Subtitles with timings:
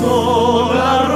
[0.00, 1.09] sola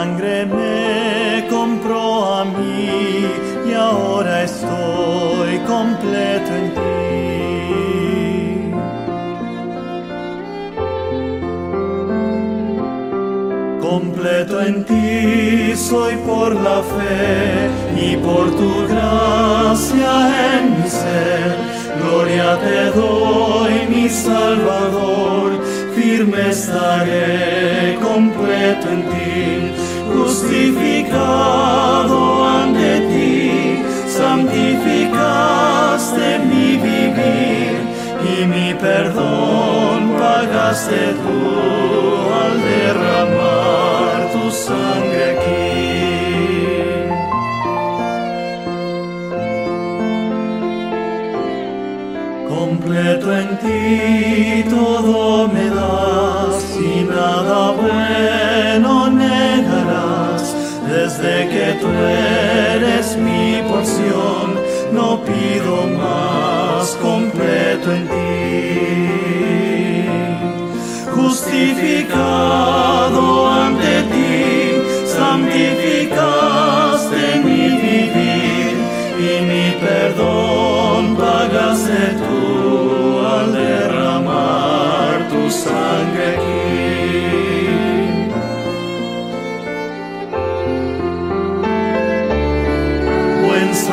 [0.00, 3.26] sangre me compró a mí
[3.68, 6.90] y ahora estoy completo en ti.
[13.88, 17.68] Completo en ti soy por la fe
[18.06, 20.12] y por tu gracia
[20.54, 21.50] en mi ser.
[22.00, 25.48] Gloria te doy, mi Salvador,
[25.94, 37.74] firme estaré completo en ti justificado ante ti, santificaste mi vivir
[38.32, 41.40] y mi perdón pagaste tú
[42.42, 45.68] al derramar tu sangre aquí.
[52.48, 58.69] Completo en ti todo me das y nada bueno
[61.10, 64.54] desde que tú eres mi porción,
[64.92, 68.16] no pido más completo en ti.
[71.14, 72.99] Justificado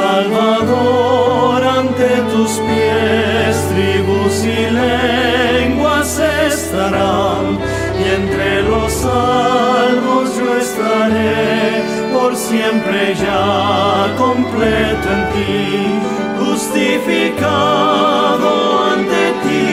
[0.08, 6.10] Salvador, ante tus pies tribus y lenguas
[6.48, 7.46] estarán,
[8.00, 15.66] y entre los salvos yo estaré, por siempre ya completo en ti,
[16.40, 18.50] justificado
[18.94, 19.66] ante ti,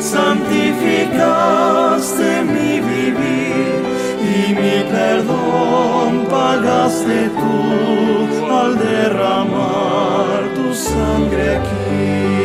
[0.00, 3.72] santificaste mi vivir
[4.34, 8.19] y mi perdón pagaste tú
[10.94, 12.39] derramar tu